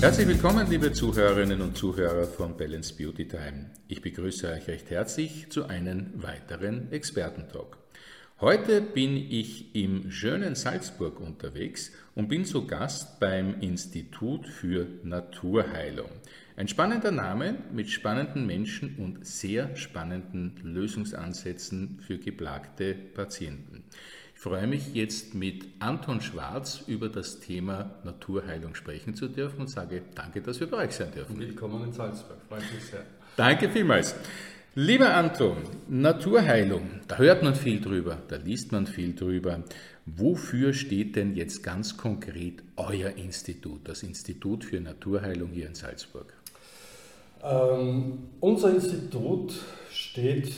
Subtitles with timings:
[0.00, 3.72] Herzlich willkommen, liebe Zuhörerinnen und Zuhörer von Balance Beauty Time.
[3.88, 7.76] Ich begrüße euch recht herzlich zu einem weiteren Expertentalk.
[8.40, 16.10] Heute bin ich im schönen Salzburg unterwegs und bin zu Gast beim Institut für Naturheilung.
[16.54, 23.82] Ein spannender Name mit spannenden Menschen und sehr spannenden Lösungsansätzen für geplagte Patienten.
[24.48, 29.68] Ich freue mich jetzt mit Anton Schwarz über das Thema Naturheilung sprechen zu dürfen und
[29.68, 31.38] sage danke, dass wir bei euch sein dürfen.
[31.38, 33.02] Willkommen in Salzburg, freut mich sehr.
[33.36, 34.14] Danke vielmals.
[34.74, 39.64] Lieber Anton, Naturheilung, da hört man viel drüber, da liest man viel drüber.
[40.06, 46.32] Wofür steht denn jetzt ganz konkret euer Institut, das Institut für Naturheilung hier in Salzburg?
[47.44, 49.52] Ähm, unser Institut
[49.90, 50.54] steht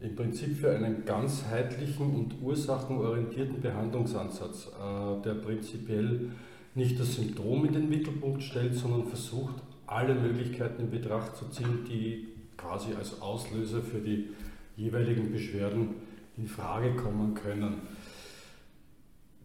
[0.00, 6.30] im Prinzip für einen ganzheitlichen und ursachenorientierten Behandlungsansatz, äh, der prinzipiell
[6.74, 9.54] nicht das Symptom in den Mittelpunkt stellt, sondern versucht,
[9.86, 14.28] alle Möglichkeiten in Betracht zu ziehen, die quasi als Auslöser für die
[14.76, 15.94] jeweiligen Beschwerden
[16.36, 17.80] in Frage kommen können.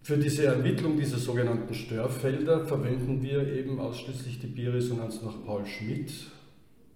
[0.03, 6.11] Für diese Ermittlung dieser sogenannten Störfelder verwenden wir eben ausschließlich die Bioresonanz nach Paul Schmidt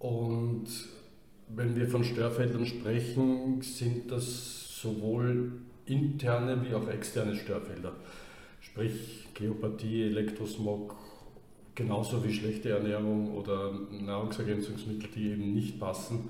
[0.00, 0.66] und
[1.56, 5.52] wenn wir von Störfeldern sprechen, sind das sowohl
[5.86, 7.92] interne wie auch externe Störfelder.
[8.60, 10.94] Sprich Geopathie, Elektrosmog,
[11.74, 16.28] genauso wie schlechte Ernährung oder Nahrungsergänzungsmittel, die eben nicht passen.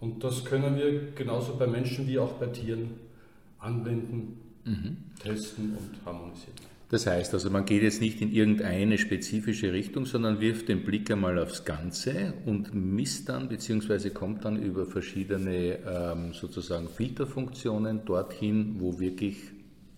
[0.00, 2.94] Und das können wir genauso bei Menschen wie auch bei Tieren
[3.58, 4.96] anwenden, mhm.
[5.22, 6.71] testen und harmonisieren.
[6.92, 11.10] Das heißt also, man geht jetzt nicht in irgendeine spezifische Richtung, sondern wirft den Blick
[11.10, 14.10] einmal aufs Ganze und misst dann bzw.
[14.10, 19.38] kommt dann über verschiedene ähm, sozusagen Filterfunktionen dorthin, wo wirklich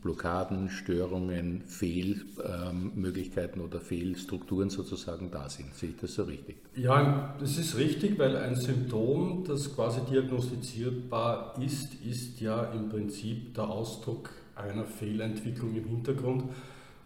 [0.03, 5.75] Blockaden, Störungen, Fehlmöglichkeiten ähm, oder Fehlstrukturen sozusagen da sind.
[5.75, 6.59] Sehe ich das so richtig?
[6.77, 13.53] Ja, das ist richtig, weil ein Symptom, das quasi diagnostizierbar ist, ist ja im Prinzip
[13.55, 16.45] der Ausdruck einer Fehlentwicklung im Hintergrund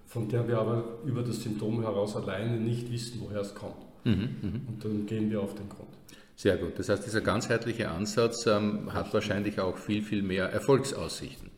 [0.09, 3.77] von der wir aber über das Symptom heraus alleine nicht wissen, woher es kommt.
[4.05, 4.61] Mhm, mh.
[4.67, 5.91] Und dann gehen wir auf den Grund.
[6.35, 6.79] Sehr gut.
[6.79, 11.51] Das heißt, dieser ganzheitliche Ansatz ähm, hat wahrscheinlich auch viel, viel mehr Erfolgsaussichten.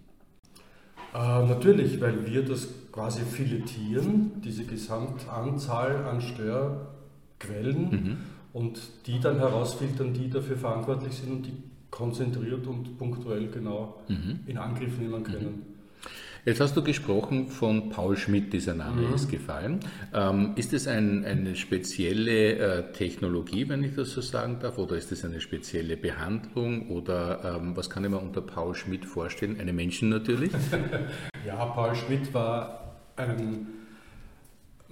[1.15, 8.17] Äh, natürlich, weil wir das quasi filetieren, diese Gesamtanzahl an Störquellen mhm.
[8.53, 11.53] und die dann herausfiltern, die dafür verantwortlich sind und die
[11.91, 14.41] konzentriert und punktuell genau mhm.
[14.47, 15.63] in Angriff nehmen können.
[16.45, 19.15] Jetzt hast du gesprochen von Paul Schmidt, dieser Name mhm.
[19.15, 19.81] ist gefallen.
[20.15, 24.97] Ähm, ist es ein, eine spezielle äh, Technologie, wenn ich das so sagen darf, oder
[24.97, 29.61] ist es eine spezielle Behandlung oder ähm, was kann ich mir unter Paul Schmidt vorstellen?
[29.61, 30.53] Eine Menschen natürlich?
[31.47, 33.80] ja, Paul Schmidt war ein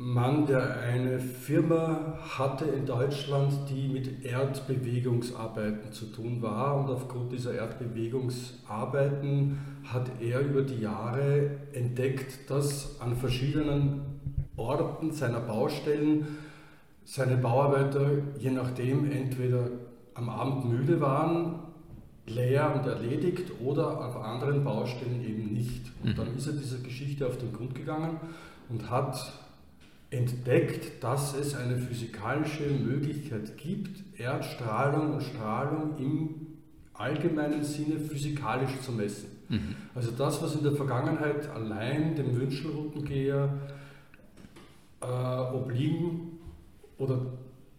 [0.00, 6.76] Mann, der eine Firma hatte in Deutschland, die mit Erdbewegungsarbeiten zu tun war.
[6.76, 14.02] Und aufgrund dieser Erdbewegungsarbeiten hat er über die Jahre entdeckt, dass an verschiedenen
[14.56, 16.28] Orten seiner Baustellen
[17.04, 19.68] seine Bauarbeiter, je nachdem, entweder
[20.14, 21.56] am Abend müde waren,
[22.26, 25.90] leer und erledigt oder auf anderen Baustellen eben nicht.
[26.04, 26.38] Und dann mhm.
[26.38, 28.20] ist er dieser Geschichte auf den Grund gegangen
[28.68, 29.47] und hat
[30.10, 36.46] entdeckt, dass es eine physikalische Möglichkeit gibt, Erdstrahlung und Strahlung im
[36.94, 39.28] allgemeinen Sinne physikalisch zu messen.
[39.48, 39.74] Mhm.
[39.94, 43.48] Also das, was in der Vergangenheit allein dem Wünschelroutengeher
[45.00, 46.38] äh, obliegen
[46.98, 47.20] oder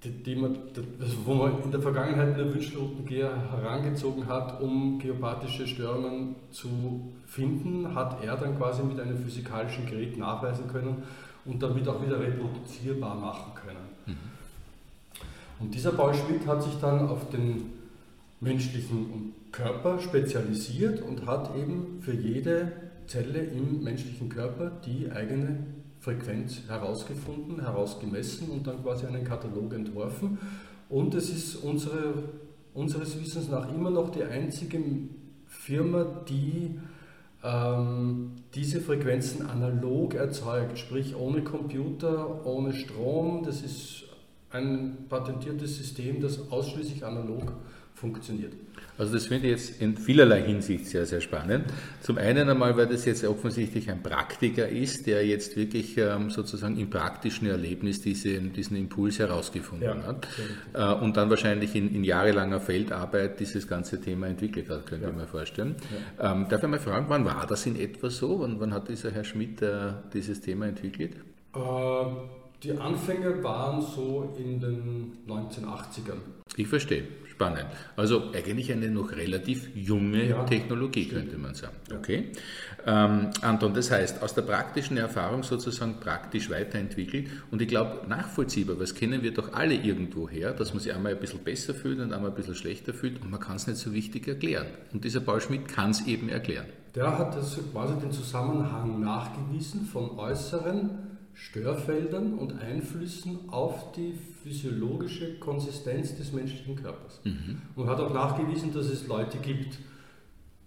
[0.04, 0.58] die, die man,
[1.02, 7.94] also wo man in der Vergangenheit den Wünschelroutengeher herangezogen hat, um geopathische Störungen zu finden,
[7.94, 11.04] hat er dann quasi mit einem physikalischen Gerät nachweisen können,
[11.50, 13.88] und damit auch wieder reproduzierbar machen können.
[14.06, 14.16] Mhm.
[15.60, 17.72] Und dieser Paul Schmidt hat sich dann auf den
[18.40, 22.72] menschlichen Körper spezialisiert und hat eben für jede
[23.08, 25.66] Zelle im menschlichen Körper die eigene
[26.00, 30.38] Frequenz herausgefunden, herausgemessen und dann quasi einen Katalog entworfen.
[30.88, 32.14] Und es ist unsere,
[32.74, 34.80] unseres Wissens nach immer noch die einzige
[35.48, 36.80] Firma, die
[37.42, 43.44] diese Frequenzen analog erzeugt, sprich ohne Computer, ohne Strom.
[43.46, 44.04] Das ist
[44.52, 47.54] ein patentiertes System, das ausschließlich analog
[47.94, 48.54] funktioniert.
[49.00, 51.66] Also das finde ich jetzt in vielerlei Hinsicht sehr, sehr spannend.
[52.02, 56.78] Zum einen einmal, weil das jetzt offensichtlich ein Praktiker ist, der jetzt wirklich ähm, sozusagen
[56.78, 60.28] im praktischen Erlebnis diesen, diesen Impuls herausgefunden ja, hat
[60.74, 65.12] äh, und dann wahrscheinlich in, in, jahrelanger Feldarbeit dieses ganze Thema entwickelt hat, könnte ja.
[65.12, 65.78] ich mir vorstellen.
[66.20, 66.34] Ja.
[66.34, 68.42] Ähm, darf ich mal fragen, wann war das in etwa so?
[68.42, 71.14] Wann, wann hat dieser Herr Schmidt äh, dieses Thema entwickelt?
[71.56, 71.60] Äh,
[72.64, 76.20] die Anfänge waren so in den 1980ern.
[76.56, 77.04] Ich verstehe.
[77.40, 77.68] Spannend.
[77.96, 81.22] Also eigentlich eine noch relativ junge ja, Technologie, stimmt.
[81.22, 81.78] könnte man sagen.
[81.96, 82.34] Okay.
[82.86, 88.78] Ähm, Anton, das heißt, aus der praktischen Erfahrung sozusagen praktisch weiterentwickelt und ich glaube nachvollziehbar,
[88.78, 92.02] was kennen wir doch alle irgendwo her, dass man sich einmal ein bisschen besser fühlt
[92.02, 94.68] und einmal ein bisschen schlechter fühlt und man kann es nicht so wichtig erklären.
[94.92, 96.66] Und dieser Paul Schmidt kann es eben erklären.
[96.94, 101.09] Der hat das quasi den Zusammenhang nachgewiesen von äußeren
[101.40, 104.14] Störfeldern und Einflüssen auf die
[104.44, 107.22] physiologische Konsistenz des menschlichen Körpers.
[107.24, 107.62] Mhm.
[107.76, 109.78] Und hat auch nachgewiesen, dass es Leute gibt,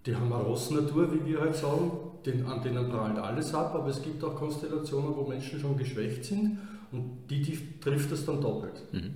[0.07, 1.93] die haben eine Rossnatur, wie wir halt sagen,
[2.25, 6.25] den, an denen prallt alles ab, aber es gibt auch Konstellationen, wo Menschen schon geschwächt
[6.25, 6.59] sind
[6.91, 8.83] und die, die trifft das dann doppelt.
[8.93, 9.15] Mhm.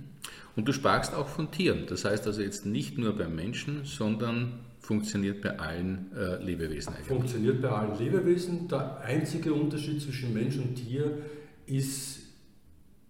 [0.55, 4.59] Und du sprachst auch von Tieren, das heißt also jetzt nicht nur beim Menschen, sondern
[4.79, 7.07] funktioniert bei allen äh, Lebewesen eigentlich.
[7.07, 8.67] Funktioniert bei allen Lebewesen.
[8.67, 11.17] Der einzige Unterschied zwischen Mensch und Tier
[11.67, 12.19] ist,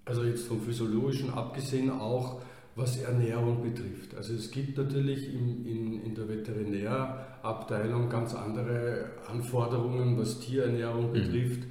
[0.05, 2.41] also jetzt vom physiologischen abgesehen, auch
[2.75, 4.15] was Ernährung betrifft.
[4.15, 11.13] Also es gibt natürlich in, in, in der Veterinärabteilung ganz andere Anforderungen, was Tierernährung mhm.
[11.13, 11.63] betrifft,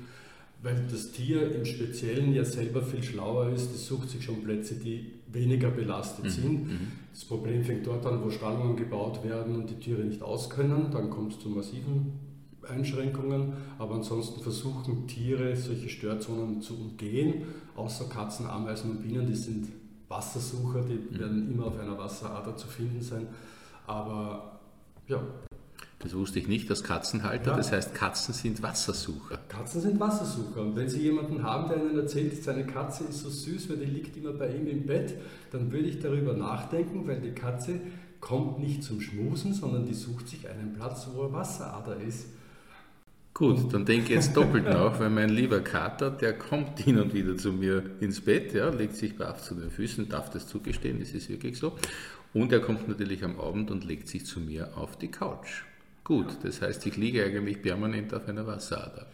[0.62, 4.74] weil das Tier im Speziellen ja selber viel schlauer ist, es sucht sich schon Plätze,
[4.74, 6.30] die weniger belastet mhm.
[6.30, 6.64] sind.
[6.66, 6.92] Mhm.
[7.12, 11.10] Das Problem fängt dort an, wo Stallungen gebaut werden und die Tiere nicht auskönnen, dann
[11.10, 12.26] kommt es zu massiven
[12.68, 17.44] Einschränkungen, aber ansonsten versuchen Tiere solche Störzonen zu umgehen,
[17.76, 19.68] außer Katzen, Ameisen und Bienen, die sind
[20.08, 21.18] Wassersucher, die mhm.
[21.18, 23.26] werden immer auf einer Wasserader zu finden sein.
[23.86, 24.60] Aber
[25.08, 25.20] ja.
[26.00, 27.52] Das wusste ich nicht, als Katzenhalter.
[27.52, 27.56] Ja.
[27.56, 29.38] Das heißt, Katzen sind Wassersucher.
[29.48, 30.60] Katzen sind Wassersucher.
[30.60, 33.86] Und wenn Sie jemanden haben, der Ihnen erzählt, seine Katze ist so süß, weil die
[33.86, 35.14] liegt immer bei ihm im Bett,
[35.52, 37.80] dann würde ich darüber nachdenken, weil die Katze
[38.20, 42.26] kommt nicht zum Schmusen, sondern die sucht sich einen Platz, wo eine Wasserader ist.
[43.36, 47.12] Gut, dann denke ich jetzt doppelt nach, weil mein lieber Kater, der kommt hin und
[47.12, 51.00] wieder zu mir ins Bett, ja, legt sich brav zu den Füßen, darf das zugestehen,
[51.00, 51.74] das ist wirklich so.
[52.32, 55.64] Und er kommt natürlich am Abend und legt sich zu mir auf die Couch.
[56.02, 59.06] Gut, das heißt, ich liege eigentlich permanent auf einer Wasserader.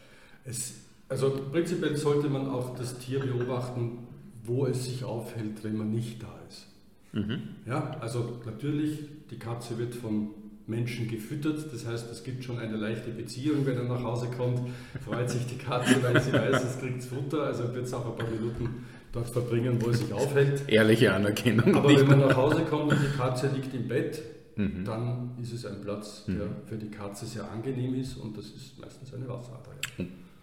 [0.44, 0.74] Es,
[1.08, 4.06] also prinzipiell sollte man auch das Tier beobachten,
[4.44, 6.68] wo es sich aufhält, wenn man nicht da ist.
[7.12, 7.40] Mhm.
[7.66, 10.30] Ja, also natürlich, die Katze wird von
[10.66, 11.72] Menschen gefüttert.
[11.72, 14.60] Das heißt, es gibt schon eine leichte Beziehung, wenn er nach Hause kommt.
[15.04, 17.44] Freut sich die Katze, weil sie weiß, es kriegt Futter.
[17.44, 20.62] Also wird es auch ein paar Minuten dort verbringen, wo er sich aufhält.
[20.68, 21.74] Ehrliche Anerkennung.
[21.74, 24.22] Aber wenn man nach Hause kommt und die Katze liegt im Bett,
[24.56, 24.84] mhm.
[24.84, 26.66] dann ist es ein Platz, der mhm.
[26.66, 29.72] für die Katze sehr angenehm ist und das ist meistens eine Wasserader.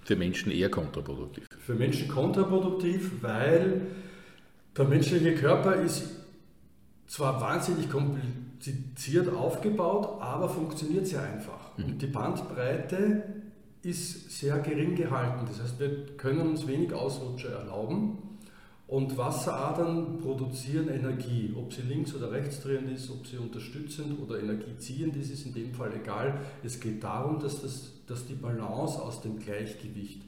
[0.04, 1.45] Für Menschen eher kontraproduktiv.
[1.60, 3.81] Für Menschen kontraproduktiv, weil
[4.77, 6.04] der menschliche Körper ist
[7.07, 8.49] zwar wahnsinnig kompliziert
[9.35, 11.77] aufgebaut, aber funktioniert sehr einfach.
[11.77, 11.85] Mhm.
[11.85, 13.23] Und die Bandbreite
[13.81, 15.45] ist sehr gering gehalten.
[15.47, 18.17] Das heißt, wir können uns wenig Ausrutscher erlauben.
[18.88, 21.53] Und Wasseradern produzieren Energie.
[21.56, 25.53] Ob sie links oder rechts drehend ist, ob sie unterstützend oder energieziehend ist, ist in
[25.53, 26.41] dem Fall egal.
[26.63, 30.23] Es geht darum, dass, das, dass die Balance aus dem Gleichgewicht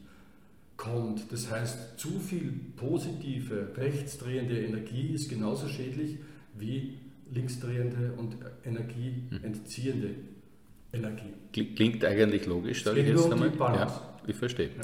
[0.77, 1.31] kommt.
[1.31, 6.17] Das heißt, zu viel positive, rechtsdrehende Energie ist genauso schädlich
[6.55, 6.99] wie
[7.31, 8.35] linksdrehende und
[8.65, 10.09] energieentziehende
[10.93, 11.33] Energie.
[11.75, 13.51] Klingt eigentlich logisch, sage ich jetzt einmal.
[13.57, 14.69] Ja, ich verstehe.
[14.77, 14.83] Ja.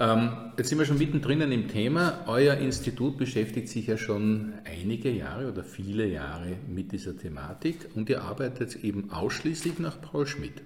[0.00, 2.24] Ähm, jetzt sind wir schon mittendrin im Thema.
[2.26, 8.08] Euer Institut beschäftigt sich ja schon einige Jahre oder viele Jahre mit dieser Thematik und
[8.08, 10.62] ihr arbeitet eben ausschließlich nach Paul Schmidt.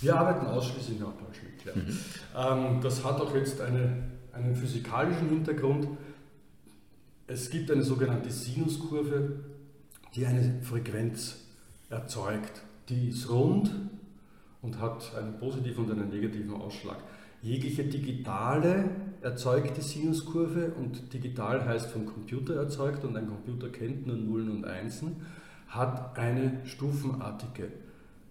[0.00, 1.64] Wir arbeiten ausschließlich nach Paul Schmidt.
[1.64, 2.54] Ja.
[2.54, 2.64] Mhm.
[2.74, 5.86] Ähm, das hat auch jetzt eine, einen physikalischen Hintergrund.
[7.28, 9.40] Es gibt eine sogenannte Sinuskurve,
[10.16, 11.44] die eine Frequenz
[11.90, 12.62] erzeugt.
[12.88, 13.70] Die ist rund
[14.62, 16.96] und hat einen positiven und einen negativen Ausschlag.
[17.42, 24.16] Jegliche digitale erzeugte Sinuskurve und digital heißt vom Computer erzeugt und ein Computer kennt nur
[24.16, 25.16] Nullen und Einsen,
[25.68, 27.68] hat eine stufenartige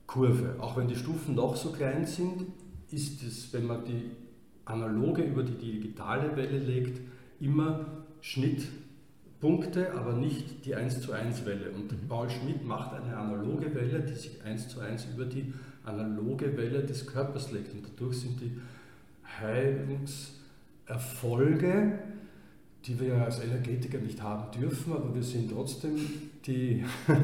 [0.07, 0.55] Kurve.
[0.59, 2.45] Auch wenn die Stufen noch so klein sind,
[2.91, 4.11] ist es, wenn man die
[4.65, 6.99] analoge über die digitale Welle legt,
[7.39, 7.85] immer
[8.21, 8.63] Schnitt
[9.45, 11.69] Punkte, aber nicht die 1 zu 1 Welle.
[11.69, 12.07] Und mhm.
[12.07, 15.53] Paul Schmidt macht eine analoge Welle, die sich 1 zu 1 über die
[15.85, 17.71] analoge Welle des Körpers legt.
[17.75, 18.59] Und dadurch sind die
[19.39, 21.99] Heilungserfolge,
[22.85, 25.91] die wir als Energetiker nicht haben dürfen, aber wir sehen trotzdem
[26.47, 26.83] die,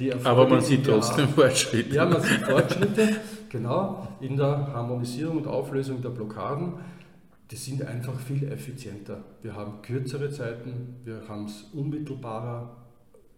[0.00, 0.28] die Erfolge.
[0.28, 1.34] Aber man sieht trotzdem haben.
[1.34, 1.94] Fortschritte.
[1.94, 6.72] Ja, man sieht Fortschritte, genau, in der Harmonisierung und Auflösung der Blockaden
[7.50, 9.24] die sind einfach viel effizienter.
[9.42, 12.76] Wir haben kürzere Zeiten, wir haben es unmittelbarer,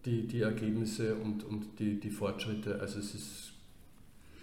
[0.05, 2.79] die, die Ergebnisse und, und die, die Fortschritte.
[2.79, 3.53] Also es ist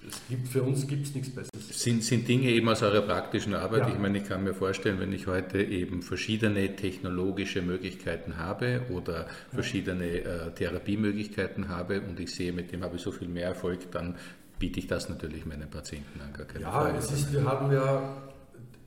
[0.09, 1.69] es gibt, für uns gibt es nichts Besseres.
[1.69, 3.83] Sind, sind Dinge eben aus eurer praktischen Arbeit?
[3.83, 3.89] Ja.
[3.91, 9.27] Ich meine, ich kann mir vorstellen, wenn ich heute eben verschiedene technologische Möglichkeiten habe oder
[9.53, 13.91] verschiedene äh, Therapiemöglichkeiten habe und ich sehe, mit dem habe ich so viel mehr Erfolg,
[13.93, 14.17] dann
[14.59, 16.33] biete ich das natürlich meinen Patienten an.
[16.33, 16.99] Gar keine ja, Frage.
[16.99, 18.30] Es ist, wir haben ja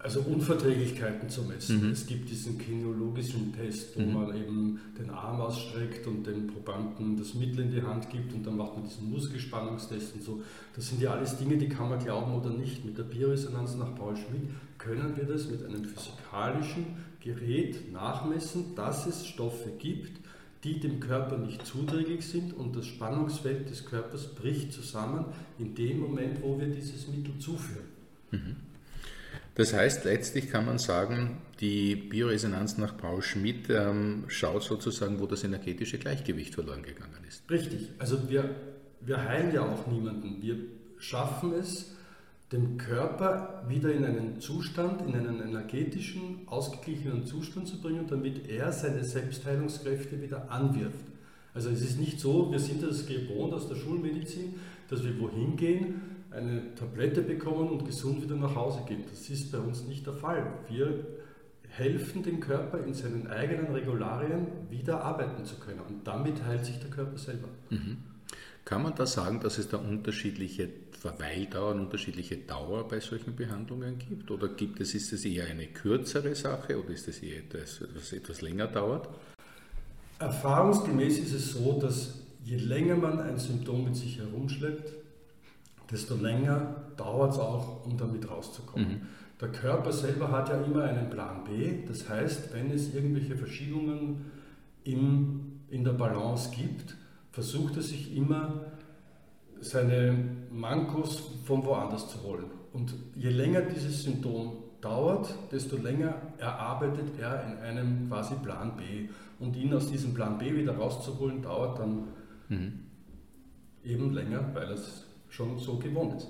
[0.04, 1.88] also Unverträglichkeiten zu messen.
[1.88, 1.92] Mhm.
[1.94, 4.14] Es gibt diesen kinologischen Test, wo mhm.
[4.14, 8.46] man eben den Arm ausstreckt und dem Probanden das Mittel in die Hand gibt und
[8.46, 10.42] dann macht man diesen Muskelspannungstest und so.
[10.76, 12.84] Das sind ja alles Dinge, die kann man glauben oder nicht.
[12.84, 16.86] Mit der Bioresonanz nach Paul Schmidt können wir das mit einem physikalischen
[17.22, 20.20] Gerät nachmessen, dass es Stoffe gibt,
[20.66, 25.26] die dem Körper nicht zuträglich sind und das Spannungsfeld des Körpers bricht zusammen
[25.60, 27.86] in dem Moment, wo wir dieses Mittel zuführen.
[28.32, 28.56] Mhm.
[29.56, 35.28] Das heißt, letztlich kann man sagen, die Bioresonanz nach Paul Schmidt ähm, schaut sozusagen, wo
[35.28, 37.50] das energetische Gleichgewicht verloren gegangen ist.
[37.50, 37.90] Richtig.
[38.00, 38.50] Also wir,
[39.02, 40.42] wir heilen ja auch niemanden.
[40.42, 40.58] Wir
[40.98, 41.94] schaffen es,
[42.52, 48.72] den Körper wieder in einen Zustand, in einen energetischen, ausgeglichenen Zustand zu bringen, damit er
[48.72, 51.06] seine Selbstheilungskräfte wieder anwirft.
[51.54, 54.56] Also es ist nicht so, wir sind das gewohnt aus der Schulmedizin,
[54.90, 56.02] dass wir wohin gehen,
[56.36, 59.04] eine Tablette bekommen und gesund wieder nach Hause gehen.
[59.10, 60.46] Das ist bei uns nicht der Fall.
[60.68, 61.06] Wir
[61.70, 66.80] helfen dem Körper in seinen eigenen Regularien wieder arbeiten zu können und damit heilt sich
[66.80, 67.48] der Körper selber.
[67.70, 67.98] Mhm.
[68.66, 74.32] Kann man da sagen, dass es da unterschiedliche Verweildauern, unterschiedliche Dauer bei solchen Behandlungen gibt?
[74.32, 78.14] Oder gibt es, ist es eher eine kürzere Sache oder ist es eher etwas, was
[78.14, 79.10] etwas länger dauert?
[80.20, 85.03] Erfahrungsgemäß ist es so, dass je länger man ein Symptom mit sich herumschleppt,
[85.94, 88.88] desto länger dauert es auch, um damit rauszukommen.
[88.88, 89.02] Mhm.
[89.40, 91.86] Der Körper selber hat ja immer einen Plan B.
[91.88, 94.26] Das heißt, wenn es irgendwelche Verschiebungen
[94.84, 96.96] im, in der Balance gibt,
[97.32, 98.62] versucht er sich immer
[99.60, 100.18] seine
[100.52, 102.46] Mankos von woanders zu holen.
[102.74, 109.10] Und je länger dieses Symptom dauert, desto länger erarbeitet er in einem quasi Plan B.
[109.40, 112.08] Und ihn aus diesem Plan B wieder rauszuholen, dauert dann
[112.50, 112.80] mhm.
[113.84, 116.28] eben länger, weil es schon so gewohnt ist.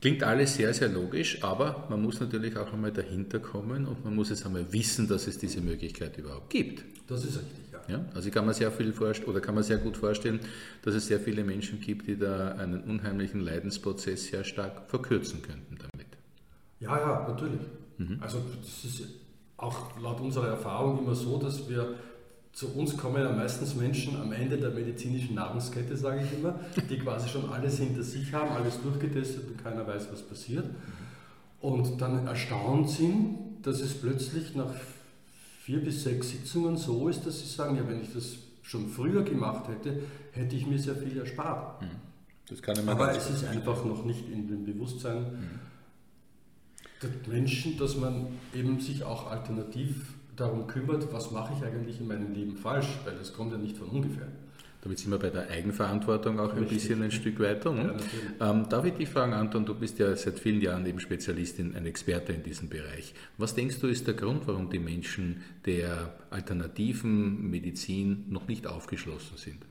[0.00, 4.14] Klingt alles sehr, sehr logisch, aber man muss natürlich auch einmal dahinter kommen und man
[4.14, 6.84] muss jetzt einmal wissen, dass es diese Möglichkeit überhaupt gibt.
[7.08, 7.80] Das ist richtig, ja.
[7.88, 8.94] ja also ich kann mir sehr viel
[9.26, 10.38] oder kann man sehr gut vorstellen,
[10.82, 15.76] dass es sehr viele Menschen gibt, die da einen unheimlichen Leidensprozess sehr stark verkürzen könnten
[15.78, 16.06] damit.
[16.78, 17.60] Ja, ja, natürlich.
[17.98, 18.18] Mhm.
[18.20, 19.02] Also das ist
[19.56, 21.94] auch laut unserer Erfahrung immer so, dass wir
[22.52, 26.58] zu uns kommen ja meistens Menschen am Ende der medizinischen Nahrungskette, sage ich immer,
[26.90, 30.64] die quasi schon alles hinter sich haben, alles durchgetestet und keiner weiß, was passiert.
[31.60, 34.72] Und dann erstaunt sind, dass es plötzlich nach
[35.60, 39.22] vier bis sechs Sitzungen so ist, dass sie sagen, ja, wenn ich das schon früher
[39.22, 40.02] gemacht hätte,
[40.32, 41.82] hätte ich mir sehr viel erspart.
[41.82, 42.88] Mhm.
[42.88, 45.60] Aber es ist einfach noch nicht in dem Bewusstsein mhm.
[47.02, 52.08] der Menschen, dass man eben sich auch alternativ darum kümmert, was mache ich eigentlich in
[52.08, 54.28] meinem Leben falsch, weil das kommt ja nicht von ungefähr.
[54.80, 56.62] Damit sind wir bei der Eigenverantwortung auch Richtig.
[56.62, 57.72] ein bisschen ein Stück weiter.
[57.72, 57.96] Ne?
[58.38, 61.74] Ja, ähm, darf ich dich fragen, Anton, du bist ja seit vielen Jahren eben Spezialistin,
[61.74, 63.12] ein Experte in diesem Bereich.
[63.38, 69.36] Was denkst du ist der Grund, warum die Menschen der alternativen Medizin noch nicht aufgeschlossen
[69.36, 69.66] sind?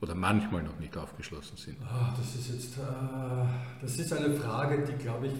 [0.00, 1.78] Oder manchmal noch nicht aufgeschlossen sind?
[1.82, 2.82] Oh, das ist jetzt äh,
[3.82, 5.32] das ist eine Frage, die, glaube ich,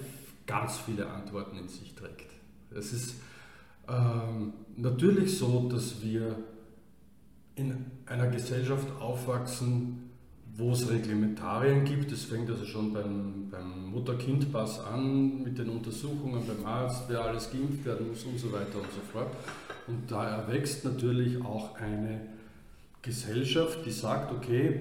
[0.47, 2.33] ganz viele Antworten in sich trägt.
[2.75, 3.17] Es ist
[3.89, 6.37] ähm, natürlich so, dass wir
[7.55, 10.11] in einer Gesellschaft aufwachsen,
[10.57, 12.13] wo es Reglementarien gibt.
[12.13, 17.51] Das fängt also schon beim, beim Mutter-Kind-Pass an, mit den Untersuchungen beim Arzt, wer alles
[17.51, 19.31] geimpft werden muss und so weiter und so fort.
[19.87, 22.21] Und da erwächst natürlich auch eine
[23.03, 24.81] Gesellschaft, die sagt, okay,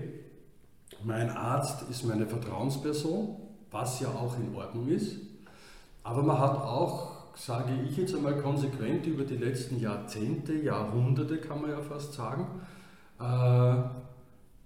[1.03, 3.35] mein Arzt ist meine Vertrauensperson,
[3.71, 5.17] was ja auch in Ordnung ist,
[6.03, 11.61] aber man hat auch sage ich jetzt einmal konsequent über die letzten Jahrzehnte, Jahrhunderte kann
[11.61, 12.47] man ja fast sagen,
[13.19, 13.89] äh,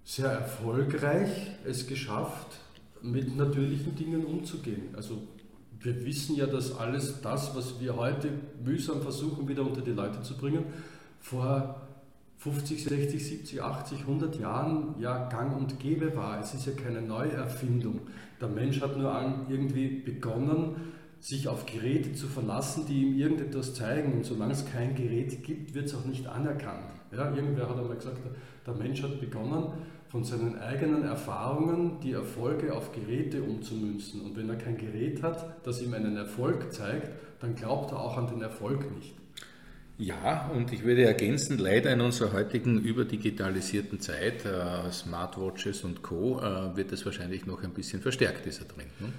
[0.03, 2.59] sehr erfolgreich es geschafft,
[3.01, 4.93] mit natürlichen Dingen umzugehen.
[4.95, 5.23] Also
[5.79, 8.29] wir wissen ja, dass alles das, was wir heute
[8.63, 10.65] mühsam versuchen, wieder unter die Leute zu bringen,
[11.19, 11.81] vor
[12.38, 16.39] 50, 60, 70, 80, 100 Jahren ja gang und gäbe war.
[16.39, 18.01] Es ist ja keine Neuerfindung.
[18.39, 19.11] Der Mensch hat nur
[19.49, 24.13] irgendwie begonnen, sich auf Geräte zu verlassen, die ihm irgendetwas zeigen.
[24.13, 26.85] Und solange es kein Gerät gibt, wird es auch nicht anerkannt.
[27.11, 28.17] Ja, irgendwer hat einmal gesagt,
[28.65, 29.73] der Mensch hat begonnen,
[30.09, 34.21] von seinen eigenen Erfahrungen die Erfolge auf Geräte umzumünzen.
[34.21, 37.09] Und wenn er kein Gerät hat, das ihm einen Erfolg zeigt,
[37.39, 39.13] dann glaubt er auch an den Erfolg nicht.
[39.99, 46.39] Ja, und ich würde ergänzen, leider in unserer heutigen überdigitalisierten Zeit, äh, Smartwatches und Co.,
[46.39, 48.89] äh, wird das wahrscheinlich noch ein bisschen verstärkt, dieser Trend.
[49.01, 49.09] Ne?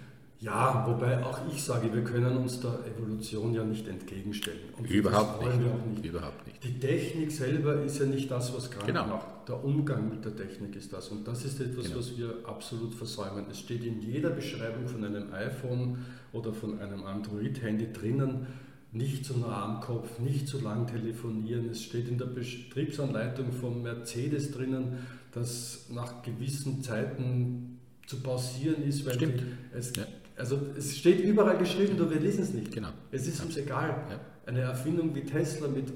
[0.40, 4.70] Ja, wobei auch ich sage, wir können uns der Evolution ja nicht entgegenstellen.
[4.78, 5.96] Und Überhaupt nicht.
[5.96, 6.06] nicht.
[6.06, 6.64] Überhaupt nicht.
[6.64, 9.06] Die Technik selber ist ja nicht das, was krank genau.
[9.06, 9.26] macht.
[9.48, 11.08] Der Umgang mit der Technik ist das.
[11.08, 11.98] Und das ist etwas, genau.
[11.98, 13.44] was wir absolut versäumen.
[13.50, 18.46] Es steht in jeder Beschreibung von einem iPhone oder von einem Android-Handy drinnen,
[18.92, 21.68] nicht zu nah am Kopf, nicht zu lang telefonieren.
[21.68, 29.04] Es steht in der Betriebsanleitung vom Mercedes drinnen, dass nach gewissen Zeiten zu pausieren ist,
[29.06, 29.32] weil die,
[29.72, 30.04] es, ja.
[30.40, 32.72] Also es steht überall geschrieben, nur wir lesen es nicht.
[32.72, 32.88] Genau.
[33.12, 33.90] Es ist uns egal.
[34.10, 34.20] Ja.
[34.46, 35.92] Eine Erfindung wie Tesla mit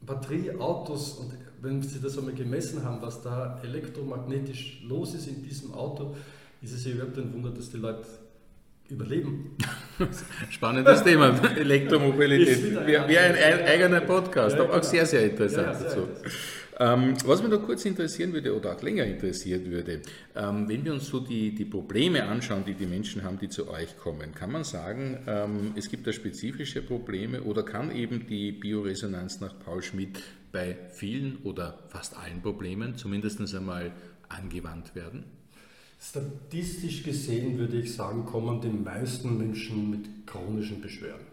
[0.00, 5.74] Batterieautos und wenn Sie das einmal gemessen haben, was da elektromagnetisch los ist in diesem
[5.74, 6.14] Auto,
[6.62, 8.06] ist es ja überhaupt ein Wunder, dass die Leute
[8.88, 9.56] überleben.
[10.50, 12.86] Spannendes Thema, Elektromobilität.
[12.86, 14.90] Wie ein, ein, eigener Podcast, ja, aber auch genau.
[14.90, 15.66] sehr, sehr interessant.
[15.66, 16.32] Ja, ja, sehr interessant.
[16.80, 20.00] Ähm, was mich noch kurz interessieren würde oder auch länger interessiert würde,
[20.36, 23.68] ähm, wenn wir uns so die, die Probleme anschauen, die die Menschen haben, die zu
[23.68, 28.52] euch kommen, kann man sagen, ähm, es gibt da spezifische Probleme oder kann eben die
[28.52, 33.92] Bioresonanz nach Paul Schmidt bei vielen oder fast allen Problemen zumindest einmal
[34.28, 35.24] angewandt werden?
[36.00, 41.27] Statistisch gesehen würde ich sagen, kommen die meisten Menschen mit chronischen Beschwerden.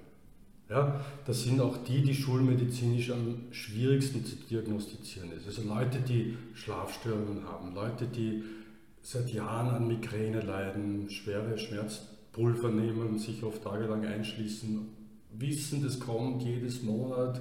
[0.67, 5.45] Ja, das sind auch die, die schulmedizinisch am schwierigsten zu diagnostizieren ist.
[5.45, 8.43] Also Leute, die Schlafstörungen haben, Leute, die
[9.03, 14.88] seit Jahren an Migräne leiden, schwere Schmerzpulver nehmen, sich oft tagelang einschließen,
[15.34, 17.39] wissen, das kommt jedes Monat,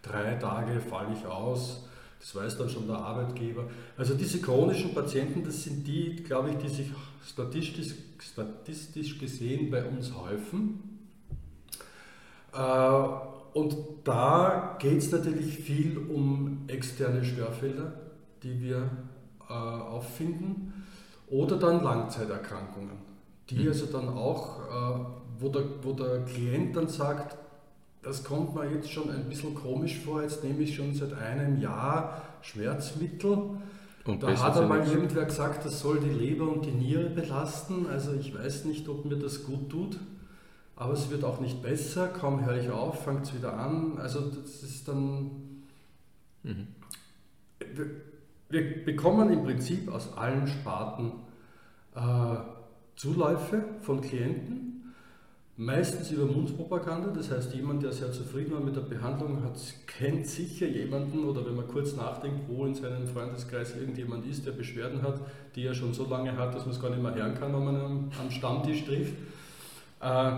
[0.00, 1.84] drei Tage falle ich aus,
[2.20, 3.68] das weiß dann schon der Arbeitgeber.
[3.98, 6.86] Also diese chronischen Patienten, das sind die, glaube ich, die sich
[7.26, 10.91] statistisch, statistisch gesehen bei uns häufen
[12.54, 17.92] und da geht es natürlich viel um externe Störfelder,
[18.42, 18.90] die wir
[19.48, 20.84] äh, auffinden,
[21.28, 22.98] oder dann Langzeiterkrankungen,
[23.48, 23.68] die mhm.
[23.68, 25.04] also dann auch, äh,
[25.38, 27.36] wo, der, wo der Klient dann sagt,
[28.02, 31.60] das kommt mir jetzt schon ein bisschen komisch vor, jetzt nehme ich schon seit einem
[31.60, 33.38] Jahr Schmerzmittel.
[34.04, 37.86] Und da hat einmal irgendwer gesagt, das soll die Leber und die Niere belasten.
[37.86, 39.96] Also ich weiß nicht, ob mir das gut tut
[40.76, 43.98] aber es wird auch nicht besser, kaum höre ich auf, fängt es wieder an.
[43.98, 45.62] Also das ist dann...
[46.42, 46.68] Mhm.
[47.74, 47.86] Wir,
[48.48, 51.12] wir, bekommen im Prinzip aus allen Sparten
[51.94, 52.36] äh,
[52.96, 54.94] Zuläufe von Klienten,
[55.56, 60.26] meistens über Mundpropaganda, das heißt jemand, der sehr zufrieden war mit der Behandlung, hat, kennt
[60.26, 65.02] sicher jemanden oder wenn man kurz nachdenkt, wo in seinem Freundeskreis irgendjemand ist, der Beschwerden
[65.02, 65.20] hat,
[65.54, 67.64] die er schon so lange hat, dass man es gar nicht mehr hören kann, wenn
[67.64, 69.14] man am, am Stammtisch trifft.
[70.02, 70.32] Äh,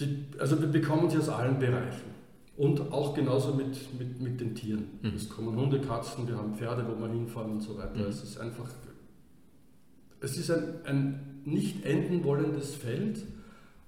[0.00, 2.16] die, also wir bekommen sie aus allen Bereichen.
[2.56, 4.98] Und auch genauso mit, mit, mit den Tieren.
[5.02, 5.12] Mhm.
[5.14, 7.96] Es kommen Hunde, Katzen, wir haben Pferde, wo wir hinfahren und so weiter.
[7.96, 8.06] Mhm.
[8.06, 8.68] Es ist einfach,
[10.20, 13.24] es ist ein, ein nicht enden wollendes Feld.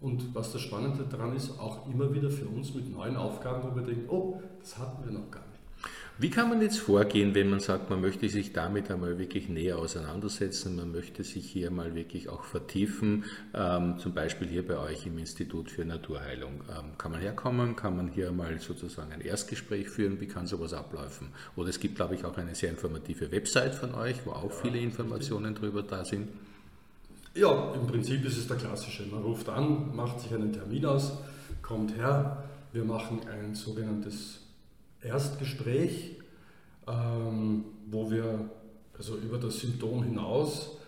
[0.01, 3.75] Und was das Spannende daran ist, auch immer wieder für uns mit neuen Aufgaben, wo
[3.75, 5.48] wir denken, oh, das hatten wir noch gar nicht.
[6.20, 9.78] Wie kann man jetzt vorgehen, wenn man sagt, man möchte sich damit einmal wirklich näher
[9.78, 15.07] auseinandersetzen, man möchte sich hier mal wirklich auch vertiefen, ähm, zum Beispiel hier bei euch
[15.07, 16.64] im Institut für Naturheilung.
[16.76, 20.72] Ähm, kann man herkommen, kann man hier mal sozusagen ein Erstgespräch führen, wie kann sowas
[20.72, 21.28] ablaufen?
[21.54, 24.78] Oder es gibt, glaube ich, auch eine sehr informative Website von euch, wo auch viele
[24.78, 26.31] Informationen drüber da sind.
[27.37, 29.04] Ja, im Prinzip ist es der klassische.
[29.07, 31.12] Man ruft an, macht sich einen Termin aus,
[31.62, 34.48] kommt her, wir machen ein sogenanntes
[35.03, 36.17] Erstgespräch,
[36.87, 38.51] ähm, wo wir
[38.97, 40.79] also über das Symptom hinaus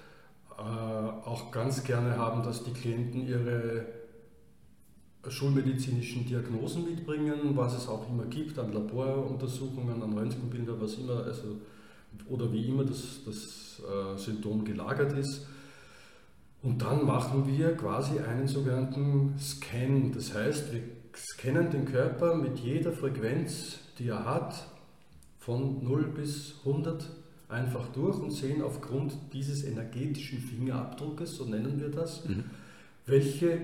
[0.58, 3.86] äh, auch ganz gerne haben, dass die Klienten ihre
[5.28, 11.60] schulmedizinischen Diagnosen mitbringen, was es auch immer gibt an Laboruntersuchungen, an Röntgenbilder, was immer, also,
[12.28, 15.46] oder wie immer das, das äh, Symptom gelagert ist.
[16.62, 20.12] Und dann machen wir quasi einen sogenannten Scan.
[20.14, 20.82] Das heißt, wir
[21.16, 24.66] scannen den Körper mit jeder Frequenz die er hat,
[25.38, 27.08] von 0 bis 100
[27.48, 32.44] einfach durch und sehen aufgrund dieses energetischen Fingerabdruckes, so nennen wir das, mhm.
[33.06, 33.60] welche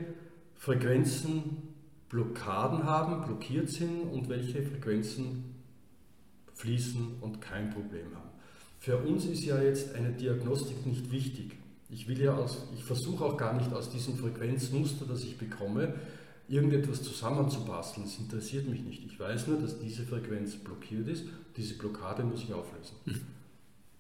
[0.55, 1.75] Frequenzen
[2.09, 5.57] Blockaden haben, blockiert sind und welche Frequenzen
[6.55, 8.31] fließen und kein Problem haben.
[8.79, 11.57] Für uns ist ja jetzt eine Diagnostik nicht wichtig.
[11.91, 15.95] Ich will ja aus, ich versuche auch gar nicht aus diesem Frequenzmuster, das ich bekomme,
[16.49, 19.05] irgendetwas zusammenzubasteln, das interessiert mich nicht.
[19.05, 21.25] Ich weiß nur, dass diese Frequenz blockiert ist.
[21.57, 22.97] Diese Blockade muss ich auflösen.
[23.05, 23.21] Mhm.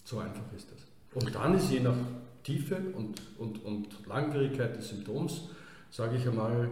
[0.04, 1.22] So einfach ist das.
[1.22, 1.96] Und dann ist je nach
[2.44, 5.48] Tiefe und, und, und Langwierigkeit des Symptoms,
[5.90, 6.70] sage ich einmal,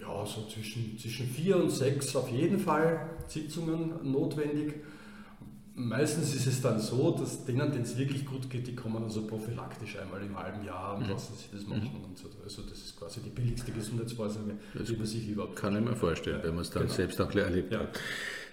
[0.00, 4.74] ja, so zwischen, zwischen vier und sechs auf jeden Fall Sitzungen notwendig.
[5.74, 9.26] Meistens ist es dann so, dass denen, denen es wirklich gut geht, die kommen also
[9.26, 11.10] prophylaktisch einmal im halben Jahr und mhm.
[11.10, 11.90] lassen sich das machen.
[11.92, 12.04] Mhm.
[12.04, 12.28] Und so.
[12.42, 16.54] Also das quasi die billigste Gesundheitsvorsorge, die man sich überhaupt Kann ich mir vorstellen, wenn
[16.54, 16.94] man es dann genau.
[16.94, 17.80] selbst auch erlebt ja.
[17.80, 18.00] hat.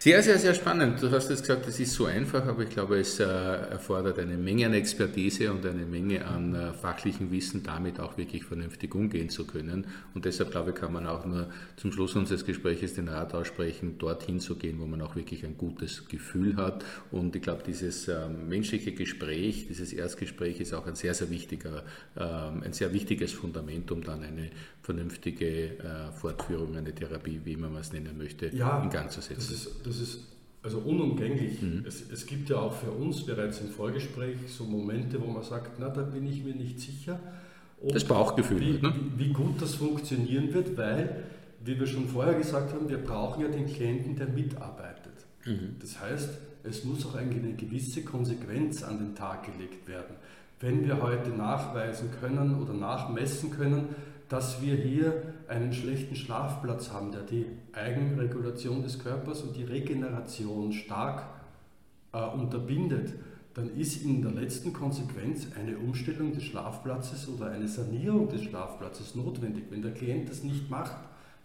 [0.03, 0.99] Sehr, sehr, sehr spannend.
[0.99, 4.35] Du hast jetzt gesagt, es ist so einfach, aber ich glaube, es äh, erfordert eine
[4.35, 9.29] Menge an Expertise und eine Menge an äh, fachlichem Wissen, damit auch wirklich vernünftig umgehen
[9.29, 9.85] zu können.
[10.15, 13.99] Und deshalb, glaube ich, kann man auch nur zum Schluss unseres Gesprächs den Rat aussprechen,
[13.99, 16.83] dorthin zu gehen, wo man auch wirklich ein gutes Gefühl hat.
[17.11, 21.83] Und ich glaube, dieses äh, menschliche Gespräch, dieses Erstgespräch ist auch ein sehr, sehr wichtiger,
[22.17, 24.49] ähm, ein sehr wichtiges Fundament, um dann eine
[24.81, 29.35] vernünftige äh, Fortführung, eine Therapie, wie man es nennen möchte, ja, in Gang zu setzen.
[29.35, 30.19] Das ist, das ist
[30.63, 31.62] also unumgänglich.
[31.62, 31.84] Mhm.
[31.88, 35.80] Es, es, gibt ja auch für uns bereits im Vorgespräch so Momente, wo man sagt,
[35.80, 37.19] na, da bin ich mir nicht sicher.
[37.82, 38.60] das Bauchgefühl.
[38.60, 38.93] Wie, ne?
[39.15, 41.23] wie, wie gut das funktionieren wird, weil,
[41.63, 45.25] wie wir schon vorher gesagt haben, wir brauchen ja den Klienten, der mitarbeitet.
[45.45, 45.77] Mhm.
[45.80, 46.30] Das heißt,
[46.63, 50.15] es muss auch eine gewisse Konsequenz an den Tag gelegt werden.
[50.60, 53.95] Wenn wir heute nachweisen können oder nachmessen können,
[54.32, 60.72] dass wir hier einen schlechten Schlafplatz haben, der die Eigenregulation des Körpers und die Regeneration
[60.72, 61.26] stark
[62.13, 63.12] äh, unterbindet,
[63.56, 69.15] dann ist in der letzten Konsequenz eine Umstellung des Schlafplatzes oder eine Sanierung des Schlafplatzes
[69.15, 69.65] notwendig.
[69.70, 70.96] Wenn der Klient das nicht macht,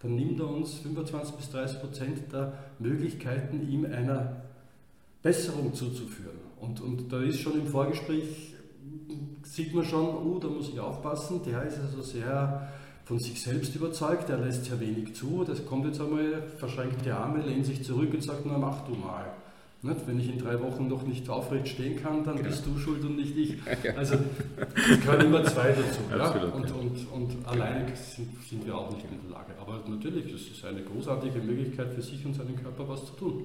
[0.00, 4.42] dann nimmt er uns 25 bis 30 Prozent der Möglichkeiten, ihm einer
[5.24, 6.38] Besserung zuzuführen.
[6.60, 8.54] Und, und da ist schon im Vorgespräch
[9.52, 12.68] sieht man schon, oh, da muss ich aufpassen, der ist also sehr
[13.04, 17.10] von sich selbst überzeugt, der lässt sehr wenig zu, das kommt jetzt einmal, verschränkt die
[17.10, 19.26] Arme, lehnt sich zurück und sagt, na mach du mal.
[19.82, 20.06] Nicht?
[20.06, 22.48] Wenn ich in drei Wochen noch nicht aufrecht stehen kann, dann genau.
[22.48, 23.56] bist du schuld und nicht ich.
[23.96, 24.16] Also
[24.74, 26.00] es gehören immer zwei dazu.
[26.10, 26.30] ja?
[26.46, 29.52] und, und, und alleine sind, sind wir auch nicht in der Lage.
[29.60, 33.44] Aber natürlich, das ist eine großartige Möglichkeit für sich und seinen Körper was zu tun.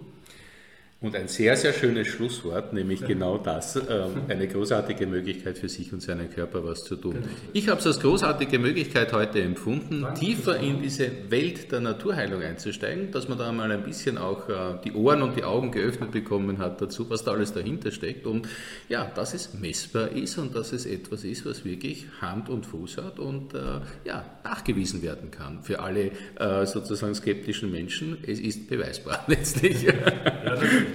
[1.04, 5.92] Und ein sehr, sehr schönes Schlusswort, nämlich genau das, äh, eine großartige Möglichkeit für sich
[5.92, 7.24] und seinen Körper was zu tun.
[7.54, 13.10] Ich habe es als großartige Möglichkeit heute empfunden, tiefer in diese Welt der Naturheilung einzusteigen,
[13.10, 16.60] dass man da mal ein bisschen auch äh, die Ohren und die Augen geöffnet bekommen
[16.60, 18.48] hat dazu, was da alles dahinter steckt und
[18.88, 22.98] ja, dass es messbar ist und dass es etwas ist, was wirklich Hand und Fuß
[22.98, 28.20] hat und äh, ja, nachgewiesen werden kann für alle äh, sozusagen skeptischen Menschen.
[28.22, 29.82] Es ist beweisbar letztlich.
[29.82, 29.94] Ja,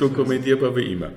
[0.00, 1.10] dokumentierbar wie immer.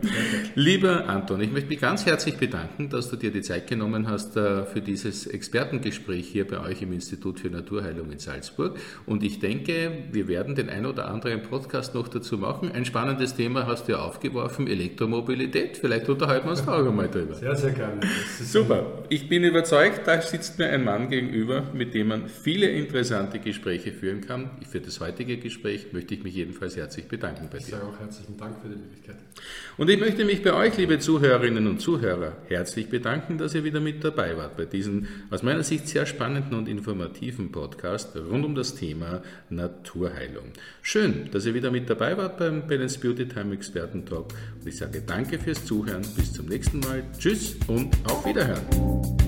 [0.55, 4.35] Lieber Anton, ich möchte mich ganz herzlich bedanken, dass du dir die Zeit genommen hast
[4.37, 8.77] äh, für dieses Expertengespräch hier bei euch im Institut für Naturheilung in Salzburg.
[9.05, 12.71] Und ich denke, wir werden den ein oder anderen Podcast noch dazu machen.
[12.71, 15.77] Ein spannendes Thema hast du ja aufgeworfen, Elektromobilität.
[15.77, 17.35] Vielleicht unterhalten wir uns da auch einmal drüber.
[17.35, 18.01] Sehr, sehr gerne.
[18.41, 19.03] Super.
[19.09, 23.91] Ich bin überzeugt, da sitzt mir ein Mann gegenüber, mit dem man viele interessante Gespräche
[23.91, 24.51] führen kann.
[24.69, 27.63] Für das heutige Gespräch möchte ich mich jedenfalls herzlich bedanken bei dir.
[27.63, 29.15] Ich sage auch herzlichen Dank für die Möglichkeit.
[29.77, 33.79] Und ich möchte mich bei euch, liebe Zuhörerinnen und Zuhörer, herzlich bedanken, dass ihr wieder
[33.79, 38.55] mit dabei wart bei diesem aus meiner Sicht sehr spannenden und informativen Podcast rund um
[38.55, 40.51] das Thema Naturheilung.
[40.81, 44.33] Schön, dass ihr wieder mit dabei wart beim Balance Beauty Time Experten Talk.
[44.59, 46.05] Und ich sage danke fürs Zuhören.
[46.15, 47.03] Bis zum nächsten Mal.
[47.17, 49.18] Tschüss und auf Wiederhören.